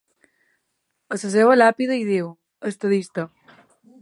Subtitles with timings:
[1.15, 2.33] A la seva làpida hi diu:
[2.73, 3.31] Estadista.